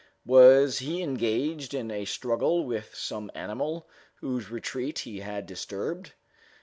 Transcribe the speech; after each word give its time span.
Was 0.25 0.79
he 0.79 1.03
engaged 1.03 1.75
in 1.75 1.91
a 1.91 2.05
struggle 2.05 2.65
with 2.65 2.89
some 2.95 3.29
animal 3.35 3.87
whose 4.15 4.49
retreat 4.49 4.97
he 4.97 5.19
had 5.19 5.45
disturbed? 5.45 6.13